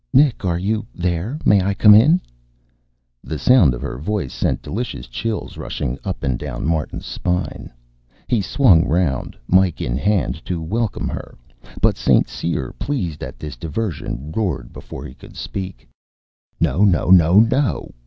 [0.11, 1.37] "Nick, are you there?
[1.45, 2.21] May I come in?"
[3.23, 7.71] The sound of her voice sent delicious chills rushing up and down Martin's spine.
[8.25, 11.37] He swung round, mike in hand, to welcome her.
[11.81, 12.27] But St.
[12.27, 15.87] Cyr, pleased at this diversion, roared before he could speak.
[16.59, 17.91] "No, no, no, no!